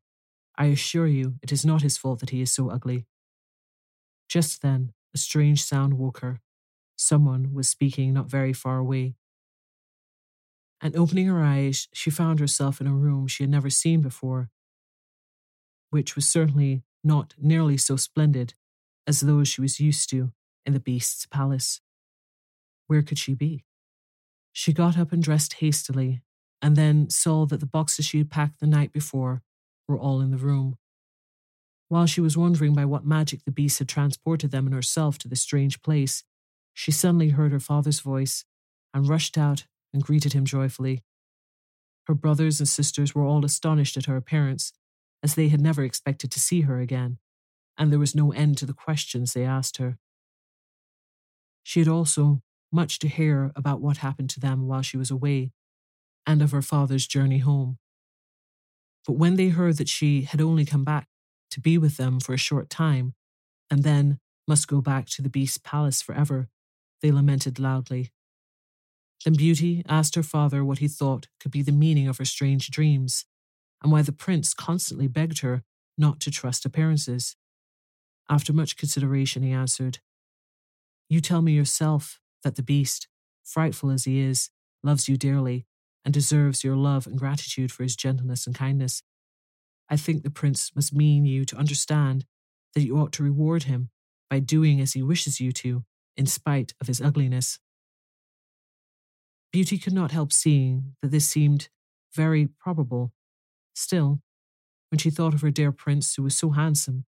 [0.57, 3.07] I assure you it is not his fault that he is so ugly.
[4.33, 6.41] Just then, a strange sound woke her.
[6.97, 9.14] Someone was speaking not very far away.
[10.80, 14.49] And opening her eyes, she found herself in a room she had never seen before,
[15.91, 18.55] which was certainly not nearly so splendid
[19.07, 20.33] as those she was used to
[20.64, 21.83] in the beast's palace.
[22.87, 23.66] Where could she be?
[24.51, 26.22] She got up and dressed hastily,
[26.62, 29.43] and then saw that the boxes she had packed the night before
[29.87, 30.78] were all in the room.
[31.93, 35.28] While she was wondering by what magic the beast had transported them and herself to
[35.28, 36.24] this strange place,
[36.72, 38.47] she suddenly heard her father's voice
[38.95, 41.03] and rushed out and greeted him joyfully.
[42.07, 44.72] Her brothers and sisters were all astonished at her appearance
[45.22, 47.18] as they had never expected to see her again,
[47.76, 49.99] and there was no end to the questions they asked her.
[51.62, 52.40] She had also
[52.72, 55.53] much to hear about what happened to them while she was away,
[56.26, 57.76] and of her father's journey home.
[59.07, 61.09] But when they heard that she had only come back
[61.53, 63.14] to be with them for a short time,
[63.70, 66.48] and then must go back to the beast's palace forever,
[67.00, 68.11] they lamented loudly.
[69.24, 72.70] Then Beauty asked her father what he thought could be the meaning of her strange
[72.70, 73.24] dreams,
[73.82, 75.62] and why the prince constantly begged her
[75.96, 77.36] not to trust appearances.
[78.28, 79.98] After much consideration, he answered,
[81.09, 83.09] You tell me yourself that the beast,
[83.44, 84.50] frightful as he is,
[84.82, 85.66] loves you dearly
[86.05, 89.03] and deserves your love and gratitude for his gentleness and kindness.
[89.93, 92.24] I think the prince must mean you to understand
[92.72, 93.90] that you ought to reward him
[94.30, 95.84] by doing as he wishes you to,
[96.16, 97.59] in spite of his ugliness.
[99.53, 101.68] Beauty could not help seeing that this seemed
[102.14, 103.12] very probable.
[103.74, 104.22] Still,
[104.90, 107.05] when she thought of her dear prince who was so handsome,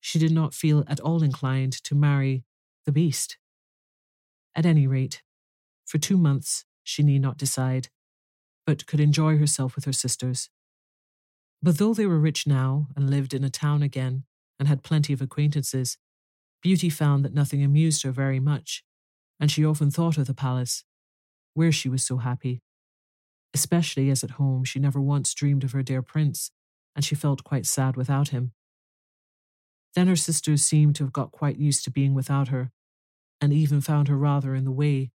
[0.00, 2.44] she did not feel at all inclined to marry
[2.86, 3.36] the beast.
[4.56, 5.22] At any rate,
[5.84, 7.88] for two months she need not decide,
[8.64, 10.48] but could enjoy herself with her sisters.
[11.64, 14.24] But though they were rich now and lived in a town again
[14.58, 15.96] and had plenty of acquaintances,
[16.60, 18.84] Beauty found that nothing amused her very much,
[19.40, 20.84] and she often thought of the palace,
[21.54, 22.60] where she was so happy.
[23.54, 26.50] Especially as at home she never once dreamed of her dear prince,
[26.94, 28.52] and she felt quite sad without him.
[29.94, 32.72] Then her sisters seemed to have got quite used to being without her,
[33.40, 35.12] and even found her rather in the way.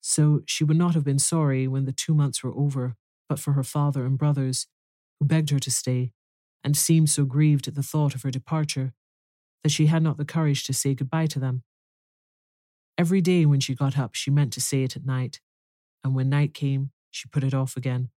[0.00, 2.96] So she would not have been sorry when the two months were over,
[3.28, 4.66] but for her father and brothers,
[5.18, 6.12] who begged her to stay,
[6.64, 8.92] and seemed so grieved at the thought of her departure
[9.62, 11.62] that she had not the courage to say goodbye to them.
[12.96, 15.40] Every day when she got up, she meant to say it at night,
[16.02, 18.10] and when night came, she put it off again,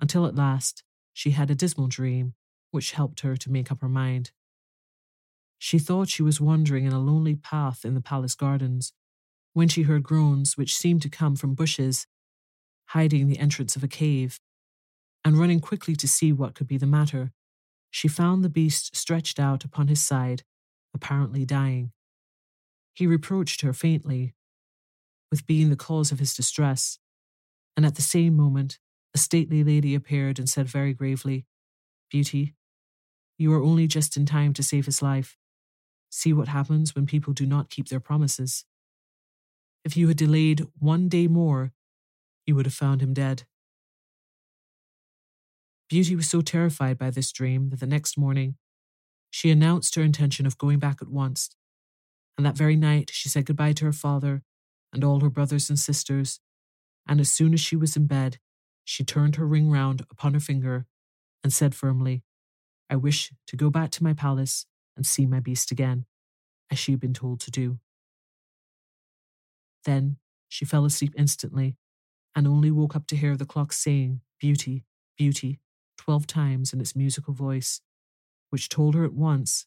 [0.00, 0.82] until at last
[1.12, 2.34] she had a dismal dream
[2.70, 4.30] which helped her to make up her mind.
[5.58, 8.92] She thought she was wandering in a lonely path in the palace gardens
[9.52, 12.06] when she heard groans which seemed to come from bushes,
[12.86, 14.40] hiding the entrance of a cave,
[15.24, 17.32] and running quickly to see what could be the matter,
[17.90, 20.42] she found the beast stretched out upon his side,
[20.94, 21.92] apparently dying.
[22.94, 24.34] He reproached her faintly
[25.30, 26.98] with being the cause of his distress,
[27.76, 28.78] and at the same moment,
[29.14, 31.46] a stately lady appeared and said very gravely,
[32.10, 32.54] Beauty,
[33.38, 35.36] you are only just in time to save his life.
[36.10, 38.64] See what happens when people do not keep their promises.
[39.84, 41.72] If you had delayed one day more,
[42.46, 43.44] you would have found him dead.
[45.92, 48.56] Beauty was so terrified by this dream that the next morning
[49.30, 51.50] she announced her intention of going back at once,
[52.38, 54.42] and that very night she said goodbye to her father
[54.90, 56.40] and all her brothers and sisters,
[57.06, 58.38] and as soon as she was in bed,
[58.86, 60.86] she turned her ring round upon her finger
[61.44, 62.22] and said firmly,
[62.88, 64.64] I wish to go back to my palace
[64.96, 66.06] and see my beast again,
[66.70, 67.80] as she had been told to do.
[69.84, 70.16] Then
[70.48, 71.76] she fell asleep instantly
[72.34, 74.86] and only woke up to hear the clock saying, Beauty,
[75.18, 75.58] beauty,
[76.02, 77.80] twelve times in its musical voice,
[78.50, 79.66] which told her at once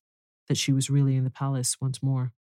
[0.50, 2.34] that she was really in the palace once more.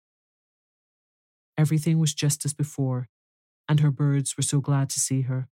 [1.59, 3.07] Everything was just as before,
[3.69, 5.47] and her birds were so glad to see her.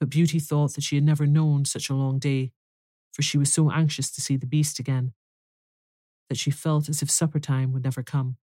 [0.00, 2.50] But Beauty thought that she had never known such a long day,
[3.12, 5.12] for she was so anxious to see the beast again
[6.28, 8.38] that she felt as if supper time would never come.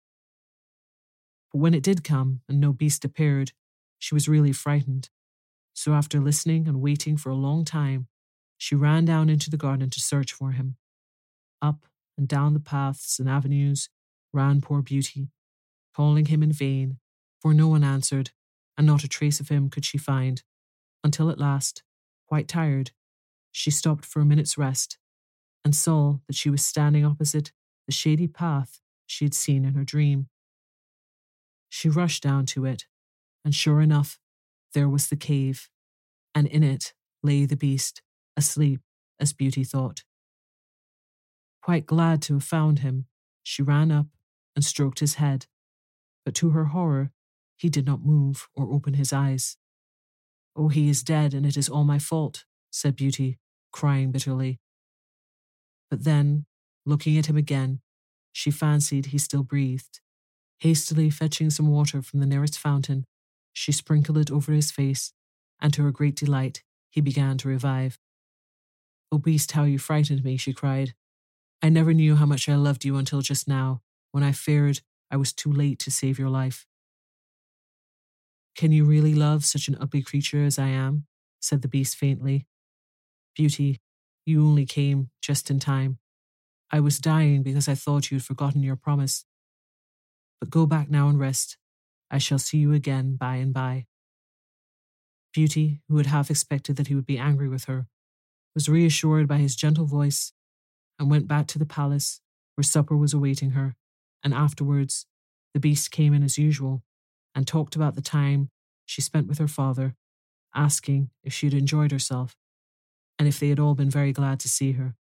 [1.51, 3.53] But when it did come and no beast appeared,
[3.99, 5.09] she was really frightened.
[5.73, 8.09] So after listening and waiting for a long time,
[8.59, 10.77] she ran down into the garden to search for him.
[11.61, 11.87] Up
[12.17, 13.89] and down the paths and avenues
[14.33, 15.29] ran poor Beauty,
[15.95, 16.99] calling him in vain,
[17.41, 18.31] for no one answered,
[18.77, 20.43] and not a trace of him could she find,
[21.03, 21.83] until at last,
[22.27, 22.91] quite tired,
[23.53, 24.99] she stopped for a minute's rest
[25.65, 27.53] and saw that she was standing opposite
[27.87, 30.29] the shady path she had seen in her dream.
[31.69, 32.87] She rushed down to it,
[33.45, 34.19] and sure enough,
[34.75, 35.69] there was the cave,
[36.35, 36.93] and in it
[37.23, 38.03] lay the beast,
[38.37, 38.81] asleep,
[39.21, 40.03] as Beauty thought.
[41.63, 43.07] Quite glad to have found him,
[43.43, 44.07] she ran up
[44.55, 45.47] and stroked his head,
[46.25, 47.11] but to her horror,
[47.57, 49.57] he did not move or open his eyes.
[50.55, 53.39] Oh, he is dead, and it is all my fault, said Beauty,
[53.73, 54.61] crying bitterly.
[55.91, 56.47] But then,
[56.87, 57.81] Looking at him again,
[58.33, 60.01] she fancied he still breathed.
[60.61, 63.05] Hastily fetching some water from the nearest fountain,
[63.53, 65.13] she sprinkled it over his face,
[65.61, 67.99] and to her great delight, he began to revive.
[69.13, 70.95] Oh, beast, how you frightened me, she cried.
[71.63, 73.83] I never knew how much I loved you until just now,
[74.13, 74.81] when I feared
[75.11, 76.67] I was too late to save your life.
[78.57, 81.07] Can you really love such an ugly creature as I am?
[81.41, 82.47] said the beast faintly.
[83.37, 83.81] Beauty,
[84.25, 85.99] you only came just in time.
[86.71, 89.25] I was dying because I thought you had forgotten your promise.
[90.41, 91.59] But go back now and rest.
[92.11, 93.87] I shall see you again by and by.
[95.33, 97.87] Beauty, who had half expected that he would be angry with her,
[98.57, 100.33] was reassured by his gentle voice
[100.99, 102.23] and went back to the palace
[102.55, 103.77] where supper was awaiting her.
[104.25, 105.05] And afterwards,
[105.53, 106.83] the beast came in as usual
[107.35, 108.49] and talked about the time
[108.87, 109.95] she spent with her father,
[110.55, 112.35] asking if she had enjoyed herself
[113.19, 114.95] and if they had all been very glad to see her.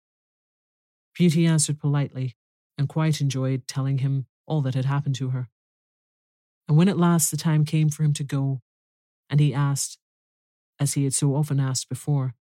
[1.14, 2.36] Beauty answered politely
[2.78, 5.48] and quite enjoyed telling him all that had happened to her.
[6.68, 8.60] And when at last the time came for him to go,
[9.30, 9.98] and he asked,
[10.78, 12.36] as he had so often asked before,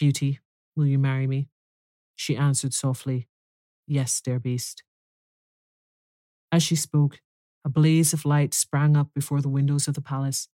[0.00, 0.40] Beauty,
[0.74, 1.50] will you marry me?
[2.16, 3.28] She answered softly,
[3.86, 4.82] Yes, dear beast.
[6.50, 7.20] As she spoke,
[7.66, 10.48] a blaze of light sprang up before the windows of the palace.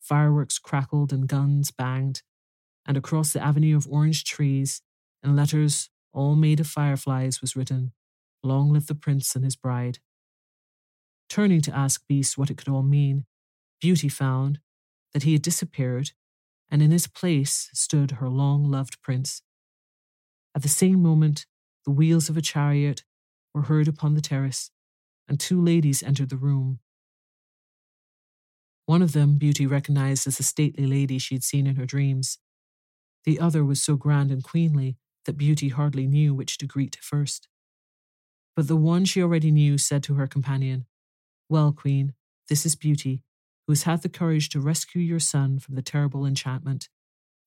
[0.00, 2.22] Fireworks crackled and guns banged,
[2.86, 4.82] and across the avenue of orange trees,
[5.24, 7.90] in letters all made of fireflies, was written,
[8.44, 9.98] Long live the prince and his bride.
[11.28, 13.24] Turning to ask Beast what it could all mean,
[13.80, 14.60] Beauty found
[15.12, 16.12] that he had disappeared,
[16.72, 19.42] and in his place stood her long loved prince.
[20.56, 21.44] At the same moment,
[21.84, 23.04] the wheels of a chariot
[23.54, 24.70] were heard upon the terrace,
[25.28, 26.78] and two ladies entered the room.
[28.86, 32.38] One of them Beauty recognized as the stately lady she had seen in her dreams.
[33.24, 34.96] The other was so grand and queenly
[35.26, 37.48] that Beauty hardly knew which to greet first.
[38.56, 40.86] But the one she already knew said to her companion,
[41.50, 42.14] Well, Queen,
[42.48, 43.22] this is Beauty,
[43.72, 46.90] who has had the courage to rescue your son from the terrible enchantment.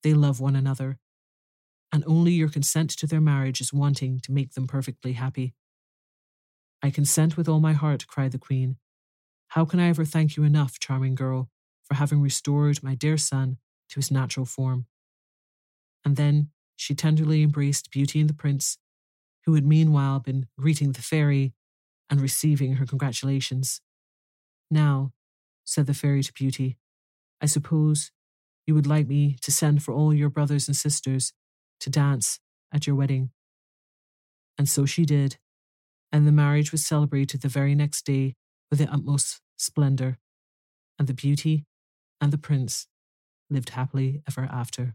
[0.02, 0.98] They love one another,
[1.92, 5.54] and only your consent to their marriage is wanting to make them perfectly happy.
[6.82, 8.76] I consent with all my heart, cried the Queen.
[9.50, 11.48] How can I ever thank you enough, charming girl,
[11.84, 13.58] for having restored my dear son
[13.90, 14.86] to his natural form?
[16.04, 18.78] And then she tenderly embraced Beauty and the Prince,
[19.44, 21.54] who had meanwhile been greeting the fairy
[22.10, 23.80] and receiving her congratulations.
[24.68, 25.12] Now,
[25.66, 26.78] said the fairy to Beauty,
[27.42, 28.10] I suppose
[28.66, 31.32] you would like me to send for all your brothers and sisters
[31.80, 32.40] to dance
[32.72, 33.30] at your wedding.
[34.56, 35.36] And so she did,
[36.10, 38.36] and the marriage was celebrated the very next day
[38.70, 40.18] with the utmost splendour,
[40.98, 41.66] and the beauty
[42.20, 42.86] and the prince
[43.50, 44.94] lived happily ever after.